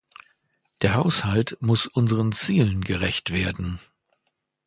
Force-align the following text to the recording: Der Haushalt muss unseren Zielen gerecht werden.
Der 0.81 0.95
Haushalt 0.95 1.57
muss 1.61 1.85
unseren 1.85 2.31
Zielen 2.31 2.83
gerecht 2.83 3.29
werden. 3.29 3.79